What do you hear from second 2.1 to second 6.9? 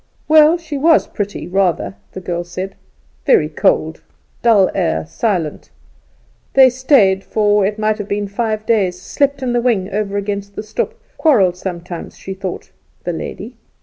the girl said; very cold, dull air, silent. They